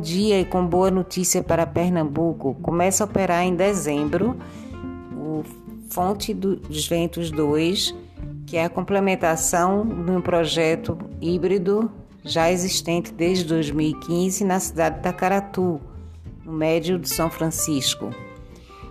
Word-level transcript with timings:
dia 0.00 0.40
e 0.40 0.44
com 0.44 0.66
boa 0.66 0.90
notícia 0.90 1.42
para 1.44 1.66
Pernambuco. 1.66 2.56
Começa 2.60 3.04
a 3.04 3.06
operar 3.06 3.44
em 3.44 3.54
dezembro 3.54 4.36
o 5.16 5.44
Fonte 5.88 6.34
dos 6.34 6.88
Ventos 6.88 7.30
2, 7.30 7.94
que 8.46 8.56
é 8.56 8.64
a 8.64 8.68
complementação 8.68 9.86
de 9.86 10.10
um 10.10 10.20
projeto 10.20 10.98
híbrido 11.20 11.88
já 12.24 12.50
existente 12.50 13.12
desde 13.12 13.44
2015 13.44 14.44
na 14.44 14.58
cidade 14.58 14.96
de 14.96 15.02
Tacaratu, 15.02 15.80
no 16.44 16.52
médio 16.52 16.98
de 16.98 17.08
São 17.08 17.30
Francisco. 17.30 18.10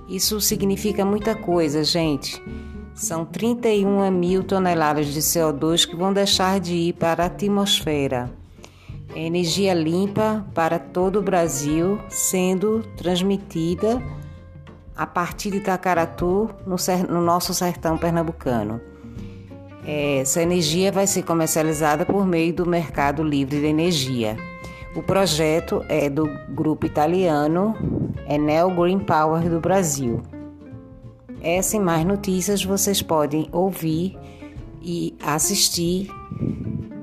Isso 0.07 0.39
significa 0.39 1.03
muita 1.03 1.35
coisa, 1.35 1.83
gente. 1.83 2.41
São 2.95 3.25
31 3.25 4.09
mil 4.11 4.43
toneladas 4.43 5.07
de 5.07 5.19
CO2 5.19 5.85
que 5.85 5.95
vão 5.95 6.13
deixar 6.13 6.59
de 6.59 6.73
ir 6.73 6.93
para 6.93 7.23
a 7.23 7.27
atmosfera. 7.27 8.38
É 9.15 9.21
energia 9.25 9.73
limpa 9.73 10.45
para 10.53 10.77
todo 10.77 11.19
o 11.19 11.21
Brasil, 11.21 11.99
sendo 12.09 12.83
transmitida 12.95 14.01
a 14.95 15.07
partir 15.07 15.51
de 15.51 15.57
Itacaratu, 15.57 16.49
no, 16.65 16.75
no 17.09 17.21
nosso 17.21 17.53
sertão 17.53 17.97
pernambucano. 17.97 18.81
Essa 19.85 20.41
energia 20.41 20.91
vai 20.91 21.07
ser 21.07 21.23
comercializada 21.23 22.05
por 22.05 22.25
meio 22.25 22.53
do 22.53 22.65
Mercado 22.65 23.23
Livre 23.23 23.59
de 23.59 23.65
Energia. 23.65 24.37
O 24.95 25.01
projeto 25.01 25.83
é 25.87 26.09
do 26.09 26.27
grupo 26.49 26.85
italiano 26.85 27.75
Enel 28.27 28.69
Green 28.71 28.99
Power 28.99 29.49
do 29.49 29.59
Brasil. 29.59 30.21
Essa 31.41 31.77
e 31.77 31.79
mais 31.79 32.05
notícias 32.05 32.63
vocês 32.63 33.01
podem 33.01 33.47
ouvir 33.51 34.17
e 34.81 35.16
assistir 35.23 36.11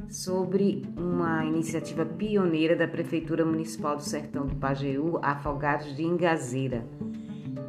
sobre 0.09 0.81
uma 0.97 1.45
iniciativa 1.45 2.05
pioneira 2.05 2.75
da 2.75 2.85
Prefeitura 2.85 3.45
Municipal 3.45 3.95
do 3.95 4.03
Sertão 4.03 4.45
do 4.45 4.53
Pajeú, 4.57 5.17
Afogados 5.21 5.95
de 5.95 6.03
Ingazeira. 6.03 6.85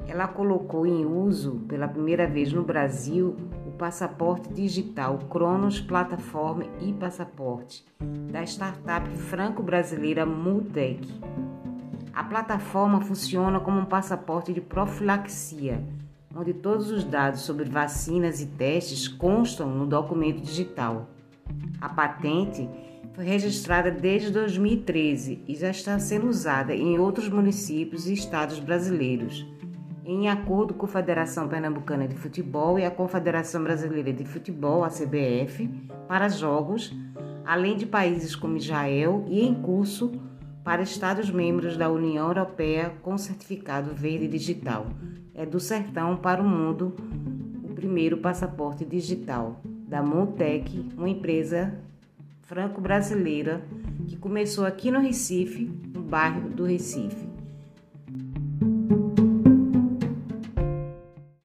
Ela 0.09 0.27
colocou 0.27 0.85
em 0.85 1.07
uso, 1.07 1.61
pela 1.69 1.87
primeira 1.87 2.27
vez 2.27 2.53
no 2.53 2.65
Brasil, 2.65 3.37
o 3.69 3.71
passaporte 3.71 4.53
digital 4.53 5.17
Cronos 5.31 5.81
Plataforma 5.81 6.65
e 6.81 6.93
Passaporte, 6.93 7.85
da 8.33 8.43
startup 8.43 9.09
franco-brasileira 9.17 10.27
Multec. 10.27 11.07
A 12.13 12.25
plataforma 12.25 13.01
funciona 13.01 13.61
como 13.61 13.79
um 13.79 13.85
passaporte 13.85 14.53
de 14.53 14.61
profilaxia 14.61 15.85
onde 16.37 16.53
todos 16.53 16.91
os 16.91 17.03
dados 17.03 17.41
sobre 17.41 17.65
vacinas 17.65 18.43
e 18.43 18.47
testes 18.47 19.09
constam 19.09 19.71
no 19.71 19.87
documento 19.87 20.43
digital. 20.43 21.09
A 21.81 21.89
patente 21.89 22.69
foi 23.15 23.25
registrada 23.25 23.91
desde 23.91 24.31
2013 24.31 25.43
e 25.49 25.55
já 25.55 25.71
está 25.71 25.99
sendo 25.99 26.29
usada 26.29 26.75
em 26.75 26.99
outros 26.99 27.31
municípios 27.31 28.07
e 28.07 28.13
estados 28.13 28.59
brasileiros, 28.59 29.47
em 30.05 30.29
acordo 30.29 30.75
com 30.75 30.85
a 30.85 30.89
Federação 30.89 31.49
Pernambucana 31.49 32.07
de 32.07 32.15
Futebol 32.15 32.79
e 32.79 32.85
a 32.85 32.91
Confederação 32.91 33.63
Brasileira 33.63 34.13
de 34.13 34.25
Futebol, 34.25 34.85
a 34.85 34.89
CBF, 34.89 35.69
para 36.07 36.29
jogos, 36.29 36.95
além 37.47 37.77
de 37.77 37.87
países 37.87 38.37
como 38.37 38.59
Israel 38.59 39.25
e 39.29 39.41
em 39.41 39.55
curso 39.55 40.13
para 40.67 40.83
estados 40.83 41.31
membros 41.31 41.77
da 41.77 41.89
União 41.89 42.27
Europeia 42.27 42.93
com 43.01 43.17
certificado 43.17 43.95
verde 43.95 44.27
digital 44.27 44.89
é 45.33 45.47
do 45.47 45.61
sertão 45.61 46.17
para 46.17 46.43
o 46.43 46.45
mundo 46.45 46.93
o 47.63 47.73
primeiro 47.73 48.17
passaporte 48.17 48.85
digital 48.85 49.61
da 49.87 50.03
Montec, 50.03 50.91
uma 50.97 51.09
empresa 51.09 51.79
franco-brasileira 52.43 53.63
que 54.09 54.17
começou 54.17 54.65
aqui 54.65 54.91
no 54.91 54.99
Recife, 54.99 55.71
no 55.95 56.03
bairro 56.03 56.51
do 56.51 56.65
Recife. 56.65 57.36